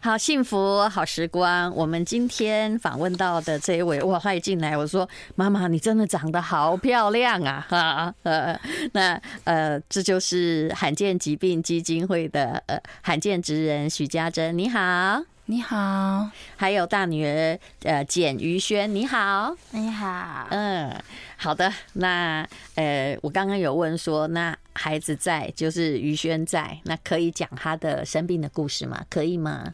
[0.00, 8.58] 好幸福好时光，我们今天访问到的这一位，哇，他一进来，我说：“妈妈，你真的长得好漂亮啊！”哈， 呃，
[8.92, 15.20] 那呃，这就是罕见疾病基金会的呃罕见职人许家珍，你好，
[15.50, 20.94] 你好，还有大女儿呃简于轩，你好，你好，嗯，
[21.38, 29.02] 好的，那呃，我刚刚有问说，那孩子在，就是于轩在，那可以讲他的生病的故事吗？
[29.08, 29.72] 可以吗？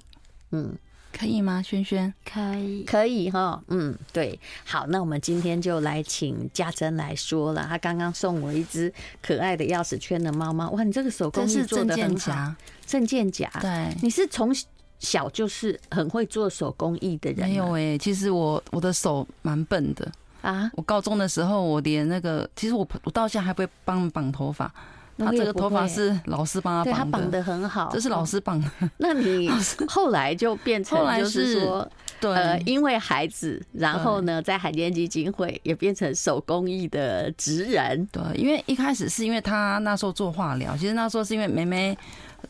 [0.52, 0.76] 嗯，
[1.12, 1.60] 可以吗？
[1.60, 3.60] 轩轩，可以，可以哈。
[3.66, 7.66] 嗯，对，好，那我们今天就来请家珍来说了。
[7.68, 12.54] 他刚刚送我一只可爱的钥匙圈的猫猫，哇，你这个手工艺做的很好。
[12.86, 14.54] 证件夹，对，你是从
[14.98, 17.48] 小就是很会做手工艺的人？
[17.48, 20.10] 没有哎、欸，其实我我的手蛮笨的
[20.42, 20.70] 啊。
[20.74, 24.72] 我高中的时候，我连那个，其实我我到现在还不会帮绑头发。
[25.16, 28.68] 他这个头发是老师帮他绑的，他绑的很好，这是老师绑的。
[28.96, 29.48] 那你
[29.86, 31.88] 后来就变成就是说，
[32.20, 38.04] 对，呃，因为孩子，然后呢，在罕见基金会也变成手工艺的职人。
[38.10, 41.96] 对，因为一开始是因为他那时候做化疗，其实那时候是因为妹妹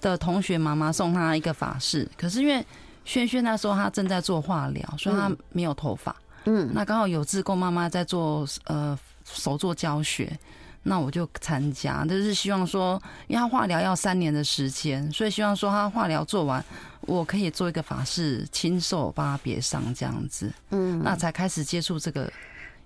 [0.01, 2.65] 的同学妈妈送他一个发饰，可是因为
[3.05, 6.15] 萱萱那时候她正在做化疗，所以她没有头发。
[6.45, 10.39] 嗯，那刚好有志工妈妈在做呃手作教学。
[10.87, 16.63] 那我就参加，就是希望说，因为他化疗要三年的时间，所以希望说他化疗做完，
[17.01, 20.53] 我可以做一个发饰，亲手帮他别上这样子。
[20.73, 22.31] 嗯，那才开始接触这个，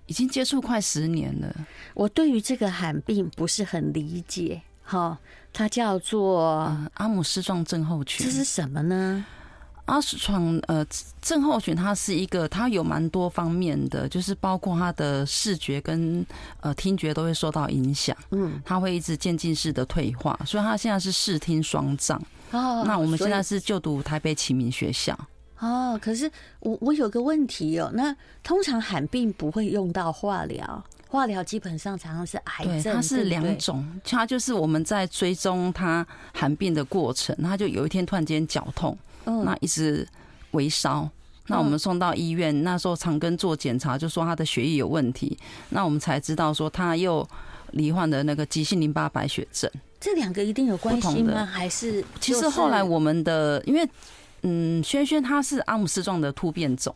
[0.05, 1.53] 已经接触快十年了。
[1.93, 5.17] 我对于这个罕病不是很理解，哈，
[5.53, 9.23] 它叫做阿姆斯壮症候群，这是什么呢？
[9.85, 10.85] 阿斯壮呃
[11.21, 16.25] 症候群，它是一个，它有蛮多方面的，就是包括他的视觉跟
[16.61, 22.21] 呃听觉都会受到影响，嗯，他会一直渐进式的退化，所以他现在是视听双障。
[22.51, 25.17] 哦，那我们现在是就读台北启明学校。
[25.57, 38.97] 哦，可是我我有个问题哦，那通常罕病不会用到化疗，化疗基本上常常是癌症，对，它是两种，它就是我们在追踪他寒病的过程，他就有一天突然间绞痛。
[39.25, 40.07] 嗯那一直
[40.51, 41.07] 微烧，
[41.47, 45.37] 那我们送到医院，那时候长庚做检查，就说他的血液有问题，
[45.69, 47.27] 那我们才知道说他又
[47.71, 49.69] 罹患的那个急性淋巴白血症。
[49.99, 51.45] 这两个一定有关系吗？
[51.45, 53.87] 还是其实后来我们的，因为
[54.43, 56.95] 嗯，轩轩他是阿姆斯壮的突变种，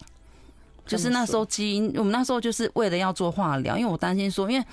[0.86, 4.66] 就是那时候基因，我们那时候就是为了要做化疗，因为我担心说，因为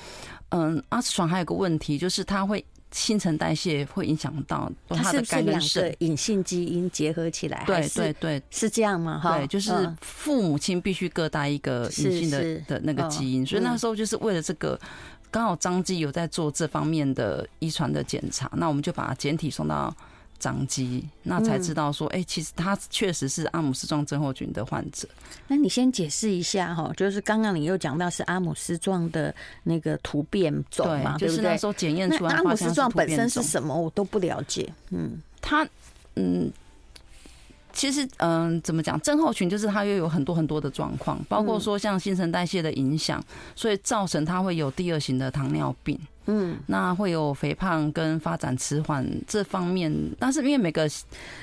[0.50, 2.64] 嗯，阿斯壮还有个问题，就是他会。
[2.92, 9.16] 新陈代谢会影响到他的肝跟肾，隐性基因结合起来，对对对，是这样吗？
[9.16, 14.76] 哈，对，就是父母亲必须各带一个隐性的的那个基因，所以那时候就是为了这个，
[15.30, 19.94] 刚好张继有在做这方面的遗传的检查，那我们就把简体送到。
[20.40, 25.06] 张肌，那才知道说，哎、欸，其实他确实是阿姆斯壮症候群的患者。
[25.46, 34.68] 那你先解释一下哈，就是刚刚你又讲到是阿姆斯壮的那个突变种嘛，对，就是那时候检验出来阿姆斯壮本身是什么，我都不了解。
[34.90, 35.64] 嗯，他
[36.16, 36.50] 嗯。
[37.72, 39.00] 其实，嗯，怎么讲？
[39.00, 43.24] 症候群就是它又有很多很多的状况，包括说像新陈代谢的影响，
[43.54, 45.96] 所以造成它会有第二型的糖尿病。
[46.30, 50.88] 嗯，那会有肥胖跟发展迟缓这方面，但是因为每个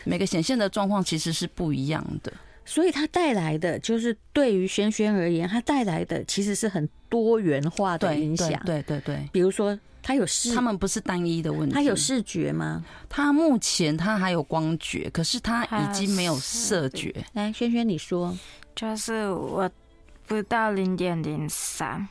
[0.04, 2.32] 每个显现的状况其实是不一样的，
[2.66, 8.50] 所以它带来的就是对于轩轩而言，它带来的其实是很多元化的影响。
[8.66, 9.78] 对对对，比如说。
[10.00, 11.76] 他有视，他们不是单一的问题。
[11.76, 12.82] 他有视觉吗？
[13.10, 17.14] 他目前他还有光觉，可是他已经没有色觉。
[17.34, 18.34] 来，轩轩你说，
[18.74, 19.70] 就是我
[20.26, 22.08] 不到零点零三，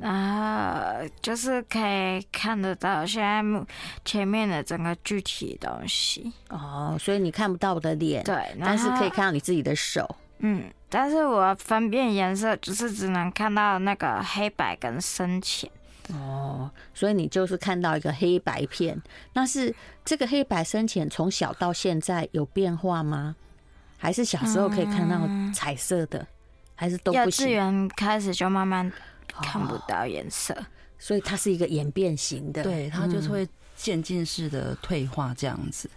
[0.00, 3.66] 然后就是可以看得到现在
[4.04, 6.32] 前面的整个具体的东西。
[6.48, 10.16] 哦，所以你看不到我的脸，对，但是可以看到你自己的手。
[10.38, 15.70] 嗯，但是我分辨颜色就是只能看到那个黑白跟深浅。
[16.14, 19.00] 哦，所以你就是看到一个黑白片，
[19.34, 19.72] 那是
[20.04, 23.36] 这个黑白深浅从小到现在有变化吗？
[23.98, 25.20] 还是小时候可以看到
[25.52, 26.26] 彩色的？
[26.74, 27.46] 还是都不行？
[27.46, 28.90] 幼稚园开始就慢慢
[29.42, 30.56] 看不到颜色，
[30.98, 35.88] 所以它是一个演变型的，对，它就是会渐进式的退化这样子。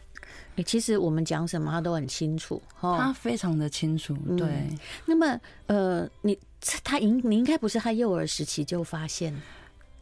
[0.55, 4.15] 欸，其实我们讲什么他都很清楚，他非常的清楚。
[4.37, 6.37] 对，嗯、那么呃，你
[6.83, 9.35] 他应你应该不是他幼儿时期就发现，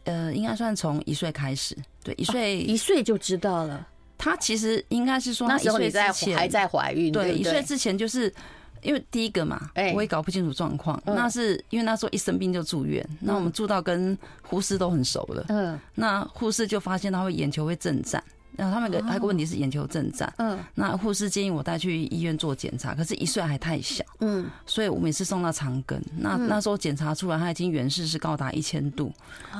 [0.04, 3.88] 呃，应该算从一岁开始，对，一岁、哦、一岁就知道了。
[4.18, 8.32] 他其实应该是说那时候你在还在怀孕，对一岁之前就是。
[8.82, 11.00] 因为第一个嘛，我也搞不清楚状况。
[11.06, 15.44] 那是因为那时候一生病就住院，那我们住到跟护士都很熟了。
[15.48, 18.22] 嗯，那护士就发现他会眼球会震颤，
[18.56, 20.32] 然后他们有个还有个问题是眼球震颤。
[20.38, 24.04] 嗯，那护士建议我带去医院做检查，可是一岁还太小。
[24.18, 25.96] 嗯，所以我每次送到长庚。
[26.18, 29.12] 那那时候检查出来他已经远视是高达一千度，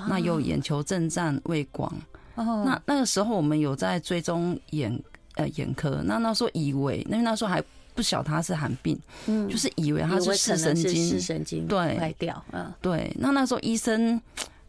[0.09, 1.89] 那有眼球震颤、畏光。
[2.35, 5.01] 哦，那那个时候我们有在追踪眼
[5.37, 7.63] 呃眼科，那那时候以为，因为那时候还。
[7.95, 13.15] 不晓他是寒病，嗯，就是以为他是视神经，视神经对坏掉，嗯，对。
[13.19, 14.21] 那那时候医生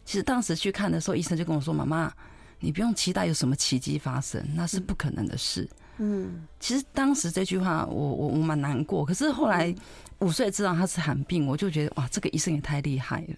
[0.04, 2.12] 其实当时去看的时候，医生就跟我说：“妈妈，
[2.60, 5.68] 你不用期待有什么奇迹发生，那是不可能的事。”
[5.98, 9.74] 嗯，其实当时这句话我我我蛮难过，可是后来
[10.18, 13.34] 五岁知道他是寒病，我就觉得哇，这个医生也太厉害了。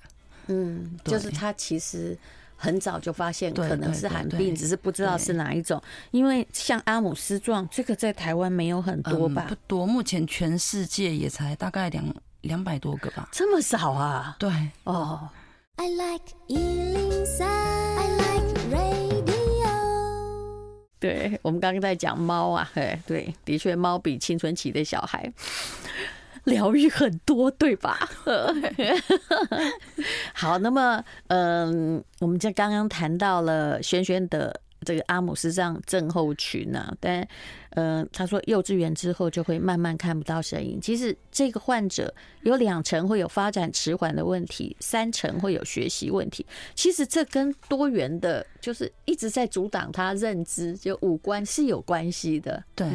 [0.49, 2.19] 嗯，就是他其实。
[2.57, 5.81] 很早就发现可能是寒病，只是不知道是哪一种。
[6.11, 9.47] 因为像阿姆斯壮这个在台湾没有很多吧？
[9.49, 12.05] 不多，目前全世界也才大概两
[12.41, 13.29] 两百多个吧。
[13.31, 14.37] 这么少啊？
[14.39, 14.51] 对
[14.85, 15.29] 哦。
[15.79, 19.37] I like 103, I like radio。
[20.99, 25.31] 对，我们刚刚在讲猫啊，哎，对，的确猫比青春期的小孩。
[26.47, 28.09] 疗愈很多，对吧？
[30.33, 37.27] 好，那么，嗯，我们就刚刚谈到了轩轩的这个阿姆斯壮症候群啊，但，
[37.71, 40.79] 嗯，他说幼稚园之后就会慢慢看不到声音。
[40.81, 46.47] 其实这个患者有两成会有发展迟缓的问题，三成会有学习问题。
[46.77, 52.63] 其实这跟多元的，就是一直在阻挡他认知，就五官是有关系的。
[52.77, 52.87] 对。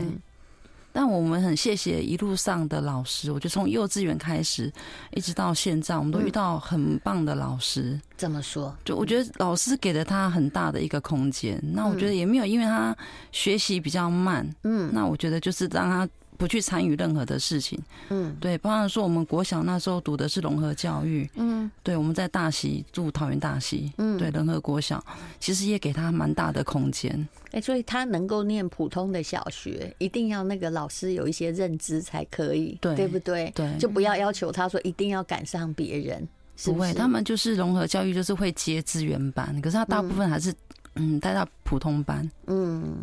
[0.93, 4.71] 但我们很谢谢一路上的老师，我觉得从幼稚园开始
[5.13, 7.99] 一直到现在，我们都遇到很棒的老师。
[8.17, 8.75] 怎么说？
[8.85, 11.59] 就我觉得老师给了他很大的一个空间。
[11.73, 12.95] 那我觉得也没有因为他
[13.31, 16.07] 学习比较慢，嗯，那我觉得就是让他。
[16.41, 17.79] 不去参与任何的事情，
[18.09, 25.05] 嗯，对，包含说我们国小那时候读的是融合教育，嗯，对，我们在大溪住桃园大溪，嗯，对，融合国小，
[25.39, 33.51] 其实也给他蛮大的空间，哎，所以他能够念普通的小学，一定要那个老师有一些认知才可以，对，对不对？
[33.53, 36.27] 对，就不要要求他说一定要赶上别人？
[36.63, 40.51] 不会，他们就是融合教育，就是会接资源班，可是他大部分还是
[40.95, 42.97] 嗯带到普通班，嗯。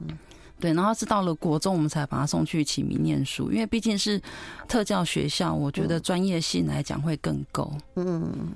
[0.60, 4.20] 对，然后是到了国中，我们才把他送去启明念书，因为毕竟是
[4.66, 7.72] 特教学校，我觉得专业性来讲会更够。
[7.94, 8.52] 嗯，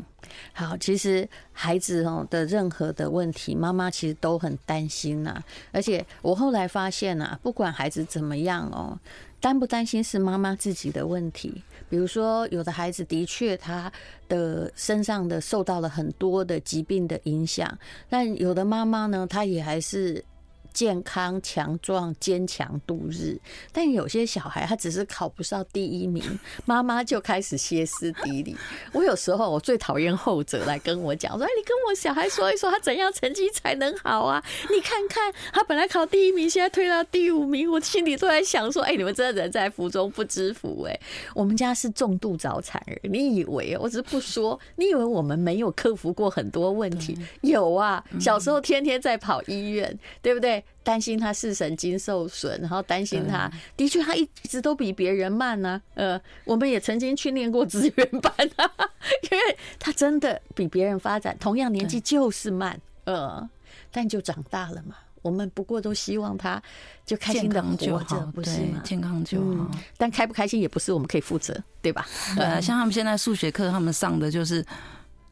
[0.53, 5.41] 好，其实孩子哦的任何的问题，妈妈其实都很担心呐。
[5.71, 8.99] 而且我后来发现呐，不管孩子怎么样哦，
[9.41, 11.63] 担不担心是妈妈自己的问题。
[11.89, 13.93] 比如说，有的孩子的确他
[14.29, 17.79] 的身上的受到了很多的疾病的影响，
[18.09, 20.25] 但有的妈妈呢，她也还是。
[20.73, 23.39] 健康、强壮、坚强度日，
[23.73, 26.23] 但有些小孩他只是考不上第一名，
[26.65, 28.57] 妈妈就开始歇斯底里。
[28.93, 34.43] 我有时候我最讨厌后者来跟我讲说：“哎，你跟我小孩说一说，他怎样成绩才能好啊？
[34.71, 41.01] 你看看他本来考第一名，现在退到第五名，我心里都在想说：哎，你们真的人在福中不知福哎！
[41.35, 44.59] 我们家是重度早产儿，你以为我只是不说？
[44.77, 47.17] 你以为我们没有克服过很多问题？
[47.43, 50.62] 有啊，小时候天天在跑医院，对不对？
[50.83, 55.83] 担心他视神经受损，然后担心他的确他一直都比别人慢呢、啊。
[55.95, 58.71] 呃，我们也曾经训练过资源班啊，
[59.31, 62.81] 因为他真的比别人发展同样年纪就是慢。
[63.05, 63.49] 呃，
[63.91, 64.97] 但就长大了嘛。
[65.23, 66.61] 我们不过都希望他
[67.07, 68.81] 就开心的活着，不是吗？
[68.83, 69.71] 健康就好。
[69.97, 72.05] 但开不开心也不是我们可以负责，对吧？
[72.35, 74.67] 对啊，像他们现在数学课，他们上的就是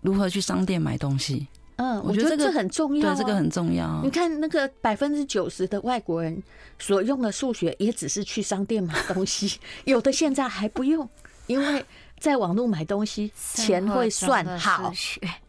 [0.00, 1.48] 如何去商店买东西。
[1.80, 3.14] 嗯，我觉得这很重要。
[3.14, 4.02] 对，这个很重要。
[4.04, 6.42] 你看，那个百分之九十的外国人
[6.78, 9.58] 所用的数学，也只是去商店买东西。
[9.84, 11.08] 有的现在还不用，
[11.46, 11.82] 因为
[12.18, 14.92] 在网络买东西，钱会算好，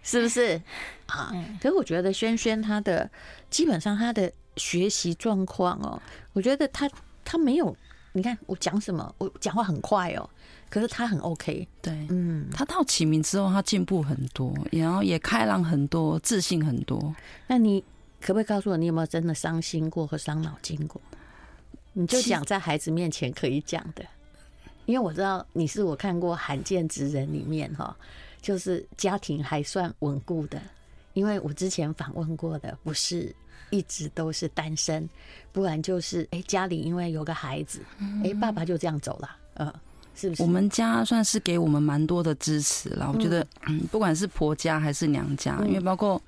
[0.01, 0.61] 是不是？
[1.07, 3.09] 啊，可是我觉得轩轩他的
[3.49, 6.89] 基本上他的学习状况哦，我觉得他
[7.25, 7.75] 他没有。
[8.13, 10.29] 你看我讲什么，我讲话很快哦。
[10.69, 17.13] 可是他很 OK，对，嗯，他到启明之后，他进步很多，然后也开朗很多，自信很多。
[17.47, 17.83] 那你
[18.21, 21.01] 可不可以告诉我，你有没有真的伤心过和伤脑筋过？
[21.93, 24.05] 你就讲在孩子面前可以讲的，
[24.85, 27.93] 因为我知道你是我看过罕见之人里面哈，
[28.41, 30.61] 就是家庭还算稳固的。
[31.13, 33.35] 因为我之前访问过的不是
[33.71, 35.09] 一直都是单身，
[35.51, 37.79] 不然就是哎、欸、家里因为有个孩子，
[38.23, 39.73] 哎、欸、爸爸就这样走了，嗯，
[40.15, 40.43] 是不是？
[40.43, 43.11] 我们家算是给我们蛮多的支持了。
[43.11, 46.21] 我觉得，嗯，不管是婆家还是娘家，因为包括。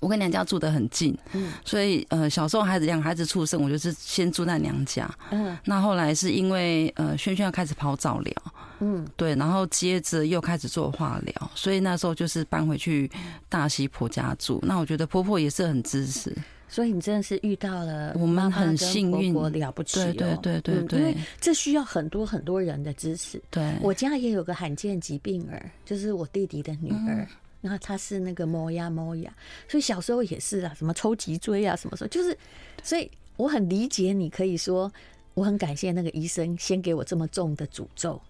[0.00, 8.32] 我跟娘家住得很近，嗯，所以呃，小时候孩子两孩子出生，我就是先住在娘家，嗯，那后来是因为呃，萱萱要开始跑早疗，
[8.80, 13.10] 嗯，对，然后接着又开始做化疗，所以那时候就是搬回去
[13.48, 14.58] 大西婆家住。
[14.62, 16.34] 那我觉得婆婆也是很支持，
[16.68, 23.42] 所以你真的是遇到了我们很幸运，了不起，对对对对对，因为这需要很多很多人的支持。
[23.50, 27.26] 对，我家也有个罕见疾病儿，就是我弟弟的女儿。
[27.60, 29.32] 然后她是那个磨牙磨牙，
[29.66, 32.38] 所以小时候也是啊，什么抽脊椎啊，什么时候就是，
[32.84, 34.88] 所以我很理解你，可以说
[35.34, 38.22] 我很感谢那个医生先给我这么重的诅咒，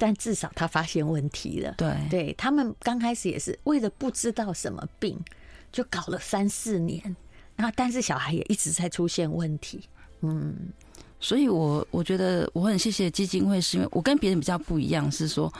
[0.00, 1.74] 但至少他发现问题了。
[1.76, 5.16] 对，对他们刚开始也是为了不知道什么病，
[5.70, 7.14] 就搞了三四年，
[7.54, 9.82] 然后但是小孩也一直在出现问题。
[10.22, 10.56] 嗯，
[11.20, 15.52] 所以我我觉得我很谢谢基金会，是因为我跟别人比较不一样，是说。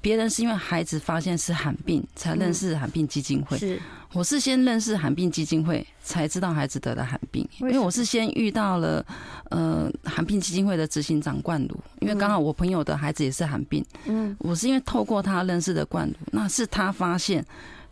[0.00, 3.80] 别人是因为孩子发现是罕病才认识罕病基金会，是。
[4.12, 9.04] 我是先认识罕病基金会才知道孩子得了罕病，因为我是先遇到了
[9.50, 17.44] 呃罕病基金会的执行长冠儒，因为刚好我朋友的孩子也是罕病，嗯，我是因为透过他认识的冠儒，那是他发现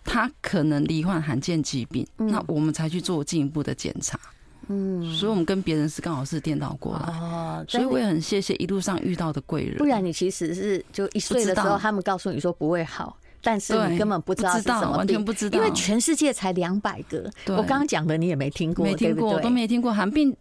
[0.03, 4.19] 他可能罹患罕见疾病，那我们才去做进一步的检查。
[4.68, 9.76] 嗯，所以我们跟别人是刚好是颠倒过来哦，所以我也很谢谢一路上遇到的贵人。
[9.78, 17.30] 不然你其实是就一岁的时候，他们告诉你说不会好，但是你根本不知道是什么病，完全不知道，因为全世界才两百个。
[17.49, 20.35] 我刚刚讲的你也没听过，没听过，我都没听过寒病，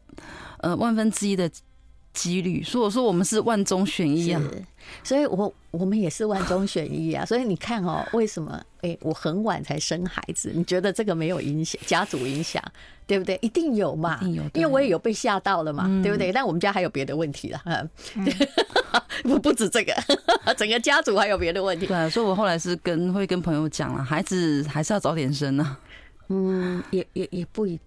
[0.59, 1.49] 呃，万分之一的
[2.13, 2.63] 几率。
[2.63, 4.41] 所以我说我们是万中选一啊，
[5.03, 7.25] 所以我我们也是万中选一啊。
[7.25, 8.61] 所以你看哦，为什么？
[8.81, 12.61] 哎，我很晚才生孩子，你觉得这个没有影响家族影响？
[13.05, 13.37] 对不对？
[13.41, 16.31] 一定有嘛，一定有，因为我也有被吓到了嘛，嗯、对不对？
[16.31, 17.89] 但我们家还有别的问题了，嗯，
[19.23, 19.93] 不不止这个，
[20.55, 21.85] 整个家族还有别的问题。
[21.85, 25.77] 对啊，所以我后来是跟会跟朋友讲了，孩子还是要早点生啊。
[26.29, 27.77] 嗯，也也也不一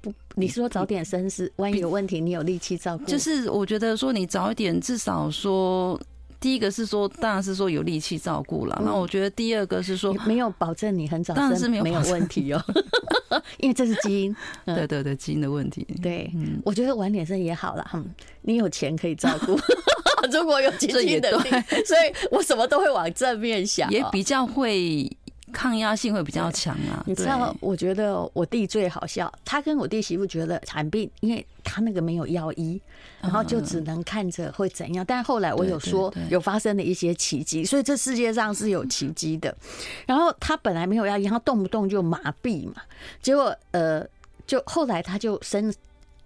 [0.00, 3.04] 不，你说早点生是万一有问题，你有力气照顾。
[3.04, 6.00] 就是我觉得说你早一点，至少说。
[6.40, 8.80] 第一个是说，当然是说有力气照顾了。
[8.84, 12.62] 那我觉得第二个是说，没有保证你很早生，当然是没有没有问题哦，
[13.58, 14.36] 因为这是基因。
[14.64, 15.86] 对对对，基因的问题。
[16.02, 16.30] 对，
[16.64, 17.84] 我觉得晚点生也好了。
[17.94, 18.04] 嗯，
[18.42, 19.58] 你有钱可以照顾，
[20.32, 21.50] 如果有经济能力，
[21.84, 25.10] 所以我什么都会往正面想，也比较会。
[25.52, 27.02] 抗压性会比较强啊！
[27.06, 32.80] 你知道，我觉得我弟最好笑，他跟我弟媳妇觉得产病，因为他那个没有药医，
[33.20, 35.04] 然后就只能看着会怎样。
[35.06, 39.54] 但后来我有说有发生了一些奇迹，所以这世界上是有奇迹的。
[40.06, 42.74] 然后他本来没有药医，他动不动就麻痹嘛，
[43.22, 44.06] 结果呃，
[44.46, 45.72] 就后来他就生。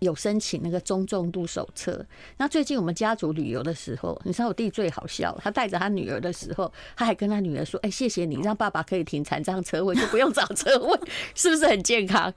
[0.02, 2.04] 有申请那个中重度手册。
[2.36, 11.00] 那最近我们家族旅游的时候，你知道我弟最好笑，他带着他女儿的时候，他还跟他女儿说：“哎，谢谢你让爸爸可以停残障车位，就不用找车位，
[11.34, 12.32] 是不是很健康？”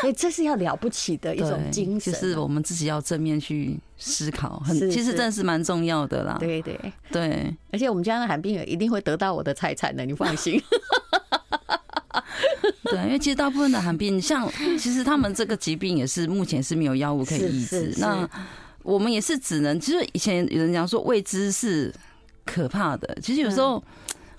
[0.00, 6.36] 所 以这是要了不起的一种精神，就是我们自己要正面去思考，很其实真的是蛮重要的啦。
[6.38, 6.78] 对对
[7.10, 10.62] 对， 而且我们家的罕病儿一定会得到我的财产的，你放心。
[12.90, 17.94] 对，因为其实大部分的寒病，像 其实他们这个疾病也是目前是没有药物可以医治。
[17.98, 18.28] 那
[18.82, 21.92] 我们也是只能，其实以前有人讲说未知是
[22.44, 23.82] 可怕的，其实有时候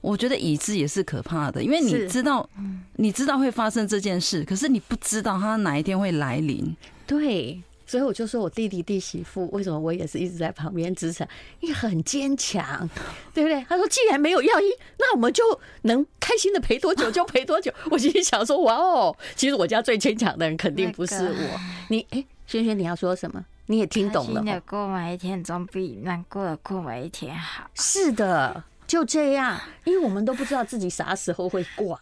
[0.01, 2.49] 我觉得已知也是可怕的，因为你知道，
[2.95, 6.75] 你知道会发生这件事，可是你不知道它哪一天会来临。
[7.05, 7.61] 对。
[7.89, 11.27] 所以我就说，我弟弟弟媳妇为什么我也是一直在旁边支持？
[11.59, 12.87] 因为很坚强，
[13.33, 13.65] 对不对？
[13.67, 14.65] 他说，既然没有药医，
[14.99, 15.43] 那我们就
[15.81, 17.73] 能开心的陪多久就陪多久。
[17.89, 21.59] 我心里想说，哇哦，其实我家最坚强的人肯定不是我。
[21.87, 23.43] 你哎，萱萱，你要说什么？
[23.65, 24.35] 你也听懂了。
[24.35, 27.67] 开心的过每一天总比难过的过每一天好。
[27.73, 31.99] 是的，就这样，因为我们都不知道自己啥时候会挂。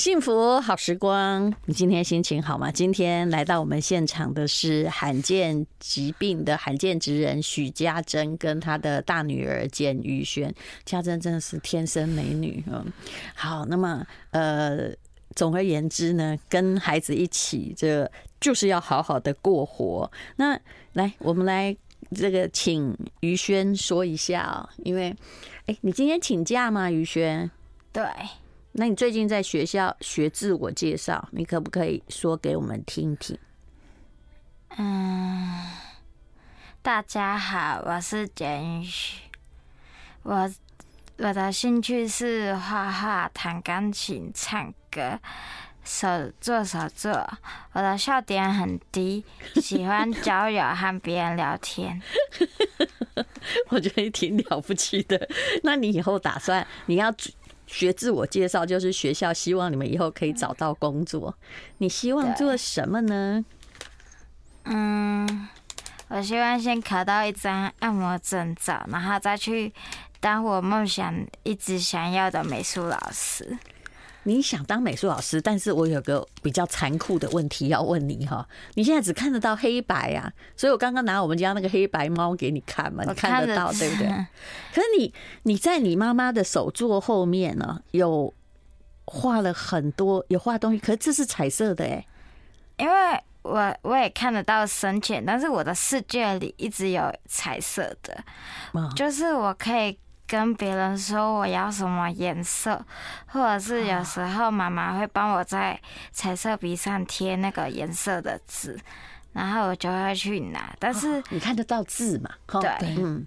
[0.00, 2.72] 幸福好时光，你今天心情好吗？
[2.72, 10.54] 今天来到我们现场的是罕见疾病的罕见职人许家珍，跟她的大女儿简于萱。
[10.86, 12.90] 家珍真的是天生美女，嗯，
[13.34, 14.90] 好，那么呃，
[15.36, 20.10] 总而言之呢，跟孩子一起，这就是要好好的过活。
[20.36, 20.58] 那
[20.94, 21.76] 来，我们来
[22.16, 25.14] 这个请于萱说一下啊，因为
[25.66, 26.90] 哎，你今天请假吗？
[26.90, 27.50] 于萱？
[27.92, 28.02] 对。
[28.80, 33.36] 那你最近在学校学自我介绍，你可不可以说给我们听听？
[34.78, 35.66] 嗯，
[36.80, 38.82] 大家好，我是简
[40.22, 40.50] 我
[41.18, 45.20] 我的兴趣是画画、弹钢琴、唱歌、
[45.84, 47.30] 手做手作。
[47.74, 49.22] 我的笑点很低，
[49.60, 52.00] 喜欢交友和别人聊天。
[53.68, 55.28] 我觉得你挺了不起的。
[55.64, 57.12] 那你以后打算你要
[57.70, 61.34] 学自我介绍，就是学校希望你们以后可以找到工作。
[61.78, 63.44] 你希望做什么呢？
[64.64, 65.48] 嗯。
[66.08, 69.72] 我希望先考到一张按摩证照，然后再去
[70.18, 73.56] 当我梦想一直想要的美术老师。
[74.24, 78.46] 你想当美术老师，但是我有个比较残酷的问题要问你哈。
[78.74, 84.06] 你现在只看得到黑白啊，所以我刚刚拿我们家那个黑白猫给你看嘛，你看得到 对不对？
[84.74, 85.12] 可是你
[85.44, 88.32] 你在你妈妈的手作后面呢，有
[89.04, 92.06] 画了很多，有画东西，可是这是彩色的哎，
[92.78, 92.94] 因为。
[93.42, 98.22] 我我也看得到深浅，但是我的世界里一直有彩色的，
[98.94, 99.98] 就是我可以
[100.30, 102.86] 跟别人说我要什么颜色，
[103.26, 105.80] 或者是有时候妈妈会帮我在
[106.12, 108.78] 彩色笔上贴那个颜色的字，
[109.32, 110.72] 然后我就会去拿。
[110.78, 112.30] 但是你看得到字嘛？
[112.60, 113.26] 对，嗯，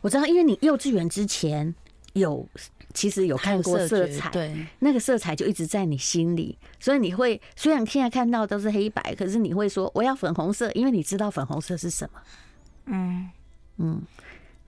[0.00, 1.74] 我知道，因为你幼稚园之前
[2.14, 2.48] 有。
[2.94, 12.20] 其实有看过色彩，对，那个色彩就一直在你心里，所以你会虽然现在看到都是黑白，可是你会说我要粉红色，因为你知道粉红色是什么。
[12.86, 13.30] 嗯
[13.76, 14.02] 嗯，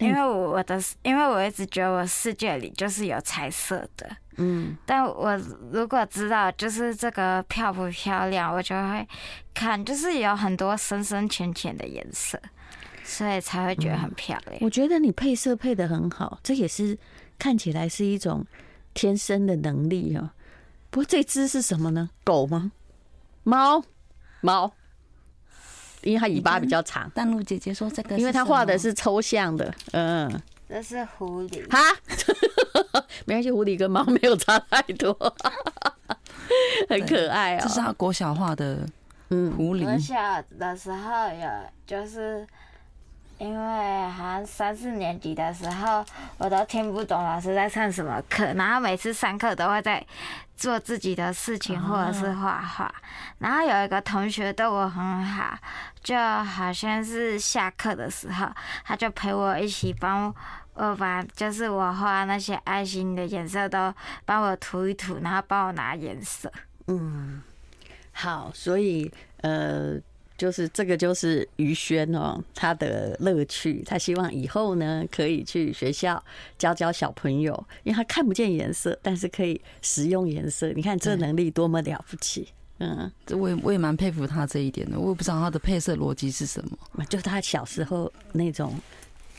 [0.00, 5.37] 因为我我的因为我一直觉得我世界里就是有彩色的，嗯，但我
[5.71, 9.07] 如果知道就是这个漂不漂亮，我就会
[9.54, 12.40] 看，就是有很多深深浅浅的颜色，
[13.04, 14.59] 所以才会觉得很漂亮。
[14.61, 16.99] 我觉得你配色配得很好，这也是。
[17.42, 18.45] 看起来是一种
[18.92, 20.28] 天生的能力哦，
[20.90, 22.11] 不过这只是什么呢？
[22.23, 22.71] 狗吗？
[23.45, 23.83] 猫？
[24.42, 24.75] 猫？
[26.02, 27.11] 因为它尾巴比较长。
[27.14, 30.30] 但露姐姐说这个，因为他画的是抽象的，嗯，
[30.69, 31.69] 这是狐狸。
[31.71, 31.78] 哈，
[33.26, 35.14] 没关系，狐狸跟猫没有差太多，
[36.88, 37.61] 很可爱啊。
[37.62, 38.87] 这是他国小画的，
[39.30, 39.85] 嗯，狐狸。
[39.85, 40.14] 国小
[40.59, 41.49] 的时候有，
[41.87, 42.47] 就是。
[43.40, 46.04] 因为好像三四年级的时候，
[46.36, 50.06] 我都听不懂老师在上什么课，然后每次上课都会在
[50.58, 52.95] 做自己的事情或者是画画。
[53.38, 55.56] 然后有一个同学对我很好，
[56.02, 58.47] 就好像是下课的时候，
[58.84, 60.32] 他就陪我一起帮
[60.75, 63.95] 我把就是我画那些爱心的颜色都
[64.26, 66.52] 帮我涂一涂，然后帮我拿颜色。
[66.88, 67.43] 嗯，
[68.12, 69.10] 好，所以
[69.41, 69.99] 呃。
[70.41, 73.83] 就是这个，就是于轩哦，他的乐趣。
[73.85, 76.25] 他希望以后呢，可以去学校
[76.57, 80.71] 教教小朋友，因为他看不见颜色，但是可以使用颜色。
[80.71, 82.49] 你看这能力多么了不起！
[82.79, 84.99] 嗯，我也我也蛮佩服他这一点的。
[84.99, 88.75] 我也不知道他的配色逻辑是什么，就他小时候那种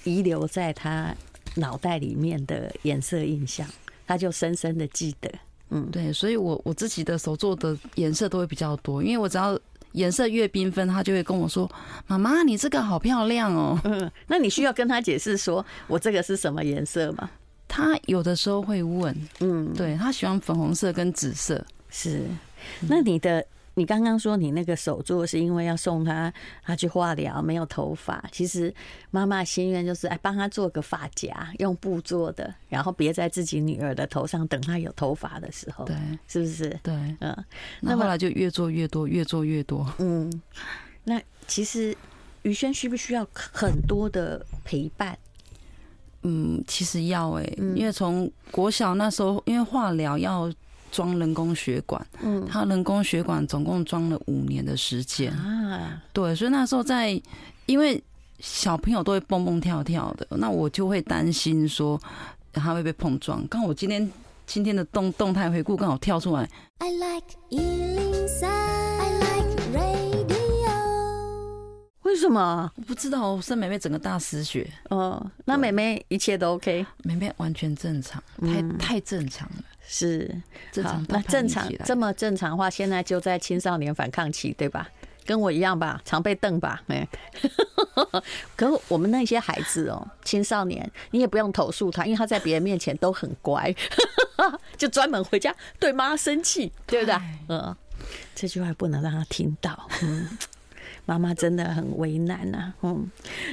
[0.03, 1.15] 遗留在他
[1.55, 3.67] 脑袋里面的颜色印象，
[4.05, 5.31] 他就深深的记得。
[5.71, 9.59] 嗯，对，所以我我自己的手做的颜色都会比较多，因为我只要。
[9.93, 11.69] 颜色越缤纷，他就会跟我说
[12.07, 17.29] ：“妈妈，你这个好漂亮哦。”嗯，那你需要跟他解释说我这个是什么颜色吗？
[17.67, 21.65] 他有的时候会问，嗯，对，他喜欢粉红色跟紫色。
[21.89, 22.21] 是，
[22.81, 23.45] 那你的。
[23.81, 26.31] 你刚刚说你那个手作是因为要送他
[26.63, 28.23] 他去化疗，没有头发。
[28.31, 28.71] 其实
[29.09, 35.95] 妈妈心愿就是哎，帮他做个发夹，用布做的，然后别在自己女儿的头上，等他有头发的时候，对，
[36.27, 36.69] 是不是？
[36.83, 37.35] 对，嗯。
[37.79, 39.91] 那后来就越做越多，越做越多。
[39.97, 40.31] 嗯，
[41.03, 41.97] 那其实
[42.43, 45.17] 于轩需不需要很多的陪伴？
[46.21, 50.53] 嗯，其实要哎、欸，因为从国小那时候，因为化疗要。
[50.91, 57.19] 装人工血管，嗯，他人工血管总共装了五年的时间啊，对，所以那时候在，
[57.65, 58.01] 因为
[58.39, 61.99] 小朋友都会蹦蹦跳跳的，那我就会担心说
[62.51, 63.47] 他会被碰撞。
[63.47, 64.11] 刚好我今天
[64.45, 66.49] 今天的动动态回顾刚好跳出来
[66.79, 70.11] ，I like 103, I like radio。
[72.03, 72.69] 为什么？
[72.75, 74.69] 我不知道，生妹妹整个大失血。
[74.89, 79.63] 哦，那妹妹一切都 OK，妹妹完全正常，太太正常了。
[79.87, 80.33] 是，
[80.83, 84.89] 好，那正常这么正常话，现在就在青少年反抗期，对吧？
[85.23, 86.81] 跟我一样吧，常被瞪吧？
[86.87, 87.07] 哎，
[88.57, 93.73] 可我们那些孩子哦，青少年，你也不用投诉他，因为他在别人面前都很乖，
[94.77, 97.15] 就专门回家对妈生气，对不对？
[97.49, 97.75] 嗯，
[98.33, 99.87] 这句话不能让他听到。
[100.01, 100.27] 嗯，
[101.05, 102.73] 妈妈真的很为难呐。
[102.81, 103.09] 嗯，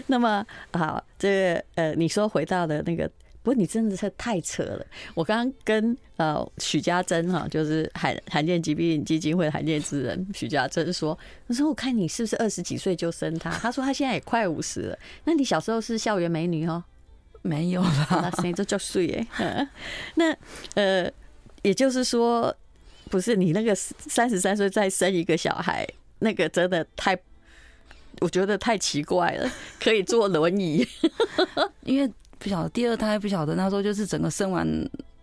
[0.07, 3.11] 那么好，这个呃，你说回到的那个。
[3.43, 4.87] 不过你真的是太扯了！
[5.15, 13.51] 我刚刚跟呃许家珍哈，就是罕罕见疾病基金会罕见之人许家珍说，我说我看你是不是二十几岁就生他？
[13.51, 14.99] 他说他现在也快五十了。
[15.25, 16.83] 那你小时候是校园美女哦？
[17.43, 19.27] 没有啦， 那生这叫睡耶。
[20.17, 20.37] 那
[20.75, 21.11] 呃，
[21.63, 22.55] 也就是说，
[23.09, 25.87] 不是你那个三十三岁再生一个小孩，
[26.19, 27.17] 那个真的太，
[28.21, 30.87] 我觉得太奇怪了，可以坐轮椅。
[31.85, 34.67] 因为不晓得第二胎，不晓得那时候就是整个生完，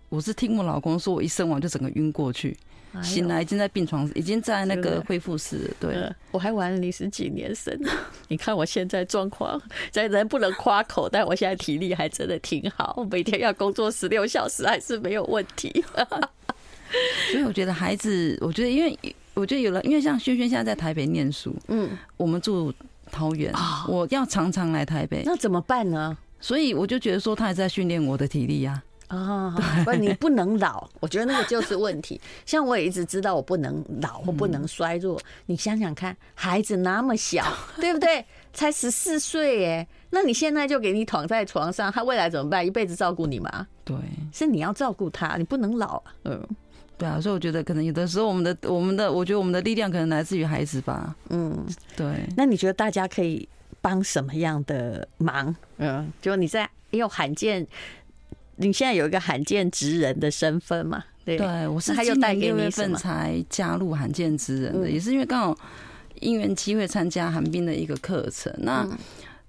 [0.09, 2.55] 我是听我老公说，我一生完就整个晕过去。
[3.03, 5.69] 醒来已经在病床，已经在那个恢复室。
[5.81, 7.77] 对，我还玩了你十几年生，
[8.29, 15.83] 你看我现在状况，在人不能夸口，但我现在体力还真的挺好，我每天要工作十六小时还是没有问题。
[17.31, 18.97] 所以我觉得孩子，我觉得因为
[19.33, 22.73] 我觉得有了，因为像轩轩现在在台北念书，嗯，我们住
[23.11, 23.53] 桃园，
[23.89, 26.17] 我要常常来台北，那怎么办呢？
[26.45, 28.83] 所以我就觉得说，他也在训练我的体力呀。
[29.07, 32.21] 啊，不，你不能老，我觉得那个就是问题。
[32.45, 35.19] 像我也一直知道我不能老或不能衰弱。
[35.47, 37.43] 你想想看，孩子那么小，
[37.77, 38.23] 对不对？
[38.53, 42.63] 才十四岁耶，那你现在就给你躺在床上，他未来怎么办？
[42.63, 43.65] 一辈子照顾你吗？
[43.83, 43.95] 对，
[44.31, 45.99] 是你要照顾他，你不能老。
[46.25, 46.39] 嗯，
[46.95, 51.15] 对啊，所以我觉得可能有的时候，我们的我们的，我觉得我们的力量可能来自于孩子吧。
[51.29, 52.05] 嗯，对。
[52.37, 53.49] 那你觉得大家可以
[53.85, 55.55] 帮什么样的忙？
[55.77, 57.67] 嗯，就你在又罕见。
[58.55, 61.03] 你现在有一个罕见职人的身份嘛？
[61.23, 65.57] 对，对我是今年六月份才加入罕见职人的，也是因为刚好
[66.21, 68.51] 因缘机会参加韩冰的一个课程。
[68.57, 68.87] 那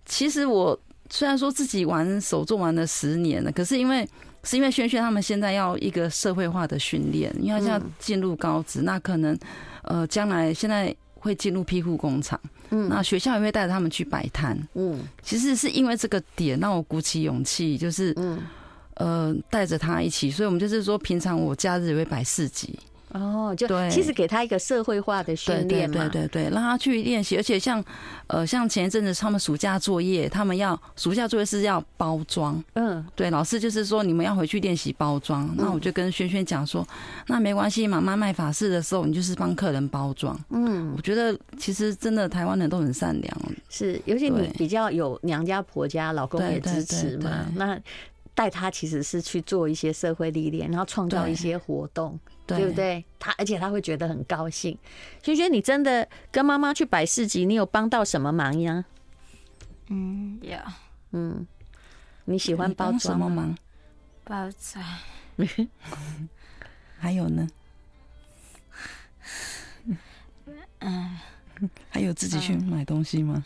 [0.04, 4.06] 其实我虽然说自己玩手作玩了十年了，可是因为
[4.42, 9.38] 是因为轩轩他们现在要一个社会化的训练，因为他要进入高职，那可能
[9.84, 12.38] 呃将来现在会进入批护工厂，
[12.70, 18.40] 嗯，那学校也会带着他们去摆摊，嗯，其实是因为这个点让我鼓起勇气，就是嗯。
[18.98, 22.78] 呃，带着他一起，所以我们就是说，平常我假日也会摆市集
[23.12, 27.36] 哦，就其实给他一个社会化的训练嘛，对对对，让他去练习。
[27.36, 27.82] 而且像
[28.26, 35.48] 呃，像前一阵子他们暑假作业，他们要暑假作业是要包装，嗯，对，老师就是说你们要回去练习包装。
[35.56, 36.86] 那我就跟轩轩讲说，
[37.28, 40.38] 那没关系，妈妈卖法式的时候，你就是帮客人包装。
[40.50, 47.80] 嗯，我觉得其实真的台湾人都很善良，是，尤其你比较有娘家婆家，老公也支持嘛，那。
[48.34, 53.04] 带他其实是去做一些社会历练，然后创造一些活动，对，不对？
[53.18, 54.76] 他而且他会觉得很高兴。
[55.22, 58.84] 轩轩，你真的跟妈妈去摆市集，你有帮到什么忙呀？
[59.88, 60.56] 嗯，有。
[61.12, 61.46] 嗯，
[62.24, 63.56] 你喜欢帮什么忙？
[64.24, 64.84] 包装。
[66.98, 67.48] 还有呢？
[70.80, 71.18] 嗯。
[71.88, 73.42] 还有自己去买东西吗？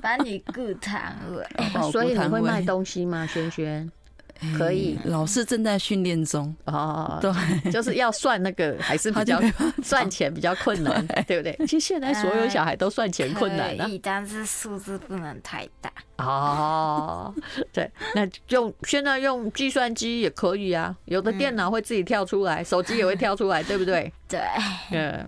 [0.00, 1.46] 把你顾摊位，
[1.92, 3.26] 所以你会卖东西吗？
[3.26, 3.92] 轩轩，
[4.56, 4.98] 可以。
[5.04, 9.40] 老师正在训练中哦，对，就是要算那个还是比较
[9.82, 11.56] 赚钱比较困难， 对不对？
[11.66, 17.34] 其实现在所有小孩都算钱困难可以，但是数字不能太大哦。
[17.72, 24.12] 对，那用现在用计算机也可以啊，有的电脑会自己跳出来，手机也会跳出来， 对不对？
[24.28, 24.40] 对，
[24.90, 25.26] 嗯，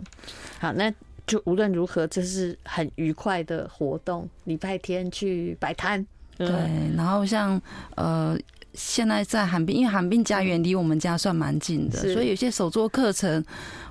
[0.59, 0.93] 好，那。
[1.27, 4.27] 就无论如何，这是很愉快的活动。
[4.45, 6.07] 礼拜天去摆摊，
[6.39, 6.97] 对。
[6.97, 7.61] 然后像
[7.97, 8.39] 呃，
[8.75, 13.45] 现在在寒冰，因为寒冰家园离我们家算蛮近的，所以有些手作课程，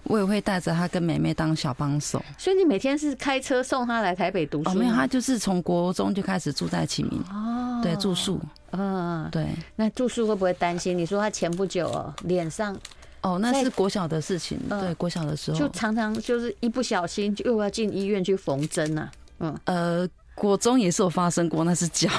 [0.03, 2.21] 我也会带着他跟妹妹当小帮手。
[2.37, 4.69] 所以你每天是开车送他来台北读书？
[4.69, 8.39] 哦，没有，他就是从国中就开始住在启明哦，对，住宿。
[8.71, 9.47] 嗯，对。
[9.75, 10.97] 那住宿会不会担心？
[10.97, 12.77] 你说他前不久哦，脸上。
[13.21, 14.59] 哦，那是国小的事情。
[14.69, 19.09] 对，国小的时候就常常就是一不小心就又要进医院去缝针呐。
[19.39, 22.09] 嗯，呃，国中也是有发生过，那是脚。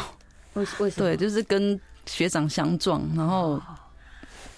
[0.59, 1.09] 为为什么？
[1.09, 3.61] 对，就是跟学长相撞，然后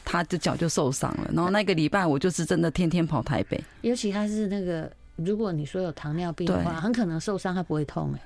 [0.04, 1.30] 他的脚就受伤了。
[1.32, 3.62] 然后那个礼拜我就是真的天天跑台北。
[3.82, 8.20] 尤其他是那个，如果你说有糖尿病的话，很可能受伤他不会痛哎。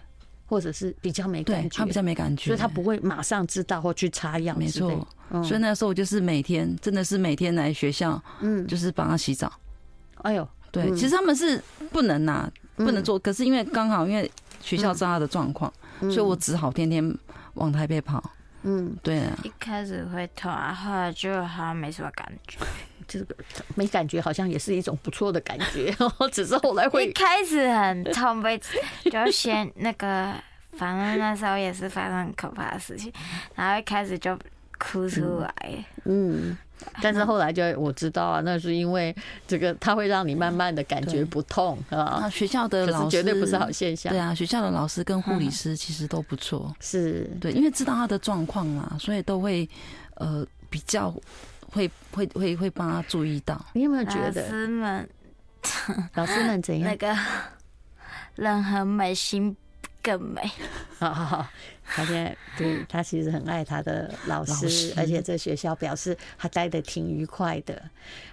[0.47, 4.55] 或者是比较没感觉，他比较没感觉，所以他不会马上知道或去擦药。
[4.55, 5.09] 没错，
[5.43, 9.51] 所以那时候我就是每天，真的是每天来学校，嗯，就是帮他洗澡。
[10.17, 11.61] 哎呦，对，其实他们是
[11.91, 17.03] 不能呐，不能做，可是因为刚好因为学校知道他的状况，所以我只好天天
[17.55, 18.23] 往台北跑。
[18.63, 19.37] 嗯，对啊。
[19.43, 22.59] 一开始会痛然，后来就好像没什么感觉。
[23.07, 23.37] 这个
[23.75, 25.95] 没感觉，好像也是一种不错的感觉。
[26.33, 28.59] 只是后来会一开始很痛，被
[29.11, 30.33] 就先那个，
[30.79, 33.13] 反正那时候也是发生很可怕的事情，
[33.55, 34.39] 然后一开始就
[34.79, 35.85] 哭出来。
[36.05, 36.57] 嗯，
[37.03, 39.15] 但是后来就我知道啊，那是因为
[39.47, 42.29] 这个，它会让你慢慢的感觉不痛啊。
[42.31, 44.13] 学校的老师绝对不是好现象。
[44.13, 46.75] 对啊，学校的老师跟护理师其实都不错。
[46.81, 49.69] 是对，因为知道他的状况嘛，所以都会
[50.17, 51.15] 呃比较。
[51.71, 54.43] 会会会会帮他注意到，你有没有觉得？
[54.43, 55.09] 老师们，
[56.15, 56.89] 老师们怎样？
[56.89, 57.19] 那个
[58.37, 59.57] 人很美，心
[60.05, 60.43] 更美。
[60.99, 61.47] 好好好，
[61.85, 67.83] 他现在对他其实很爱他的老师，而且这学校表示他待的挺愉快的。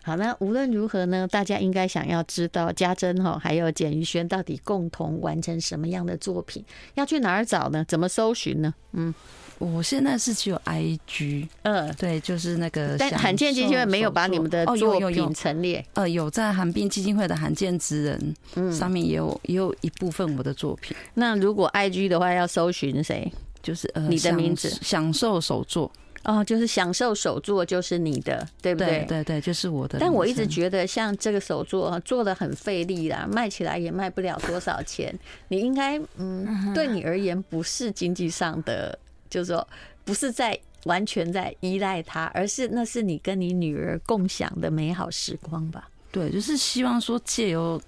[0.04, 6.64] 好，那无论如何呢，大家应该想要知道家珍哈还有简于轩到底共同完成什么样的作品，
[6.96, 7.86] 要去哪儿找呢？
[7.88, 8.74] 怎么搜寻呢？
[8.92, 9.14] 嗯。
[9.62, 12.96] 我现在是只有 IG，嗯，对，就是那个。
[12.98, 15.86] 但罕见基金会没有把你们的作品陈列。
[15.94, 20.98] 呃，有在罕病基金会的罕见之人，嗯，上面也有也有一部分我的作品。
[21.14, 23.32] 那如果 IG 的话，要搜寻谁？
[23.62, 25.92] 就是呃，你的名字，享受手作。
[26.24, 29.06] 哦，就是享受手作，就是你的，对不对？
[29.06, 30.00] 对对对，就是我的。
[30.00, 35.14] 但我一直觉得，像这个手作做的很费力啦，卖起来也卖不了多少钱。
[35.50, 38.98] 你应该，嗯，对你而言不是经济上的。
[39.32, 39.68] 就是说，
[40.06, 45.90] 不是在完全在依赖他，而是那是你跟你女儿共享的美好时光吧？
[46.12, 47.82] 对，就是希望说借由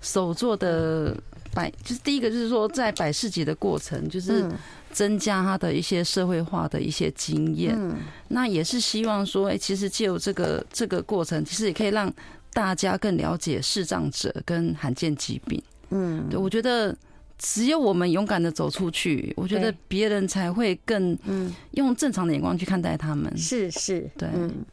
[0.00, 1.16] 手作的
[1.54, 4.50] 百，就是第一个就是说在百事节的过程，就是
[4.90, 7.74] 增加他的一些社会化的一些经验。
[7.78, 7.96] 嗯，
[8.28, 12.12] 那也是希望说，哎，其实借由这个这个过程，其实也可以让
[12.52, 15.62] 大家更了解视障者跟罕见疾病。
[15.90, 16.96] 嗯，对，我觉得。
[17.38, 23.36] 只有我们勇敢的走出去，我觉得别人才会更嗯用正常的眼光去看待他们。
[23.36, 24.28] 是是，对。
[24.32, 24.64] 嗯，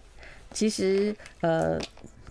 [0.54, 1.80] 其实呃，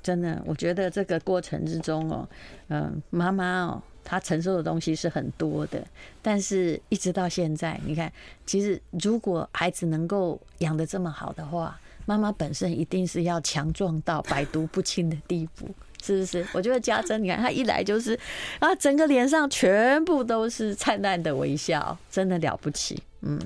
[0.02, 2.28] 真的，我觉得这个过程之中哦，
[2.68, 5.84] 嗯，妈妈哦，她承受的东西是很多的，
[6.22, 8.10] 但是一直到现在，你看，
[8.46, 15.68] 其实如果孩子能够养的这么好的话，妈妈本身一定是要强壮到百毒不侵的地步。
[16.02, 16.46] 是不是？
[16.52, 18.18] 我觉得家珍，你看她一来就是
[18.58, 23.02] 啊，整个脸上全部都是灿烂的微笑，真的了不起。
[23.22, 23.38] 嗯，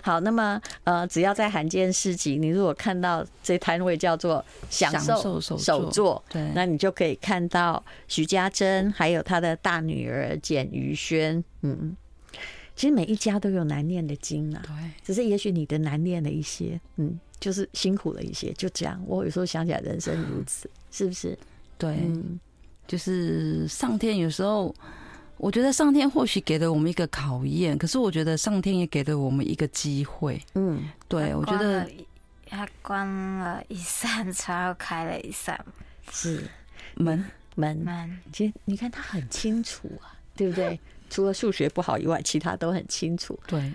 [0.00, 11.44] 好，那么呃，只要在罕见市集，你如果看到这摊位叫做享受手作，对，那你就可以看到徐家珍还有她的大女儿简于轩。
[11.60, 11.94] 嗯，
[12.74, 14.72] 其实每一家都有难念的经啊，对，
[15.04, 18.98] 只是也许你的难念了一些，嗯，就是辛苦了一些，就这样。
[19.06, 21.38] 我有时候想起来，人生如此，是不是？
[21.82, 21.98] 对，
[22.86, 24.72] 就是上天有时候，
[25.36, 30.40] 我觉得上天或许给了我们一个考验，可是我觉得上天也给了我们一个机会。
[30.54, 31.90] 嗯，对，我觉得
[32.46, 35.58] 他关了一扇窗，又开了一扇，
[36.12, 36.44] 是
[36.94, 37.24] 门
[37.56, 38.18] 门门。
[38.32, 40.78] 其实你看他很清楚啊，对不对？
[41.10, 43.38] 除了数学不好以外，其他都很清楚。
[43.46, 43.72] 对，